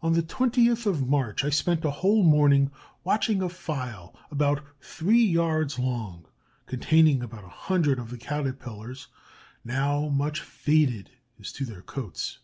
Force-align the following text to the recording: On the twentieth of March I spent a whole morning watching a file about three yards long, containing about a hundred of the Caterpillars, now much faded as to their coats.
On 0.00 0.14
the 0.14 0.22
twentieth 0.22 0.86
of 0.86 1.06
March 1.06 1.44
I 1.44 1.50
spent 1.50 1.84
a 1.84 1.90
whole 1.90 2.22
morning 2.22 2.70
watching 3.04 3.42
a 3.42 3.50
file 3.50 4.14
about 4.30 4.64
three 4.80 5.22
yards 5.22 5.78
long, 5.78 6.24
containing 6.64 7.22
about 7.22 7.44
a 7.44 7.48
hundred 7.68 7.98
of 7.98 8.08
the 8.08 8.16
Caterpillars, 8.16 9.08
now 9.62 10.08
much 10.08 10.40
faded 10.40 11.10
as 11.38 11.52
to 11.52 11.66
their 11.66 11.82
coats. 11.82 12.38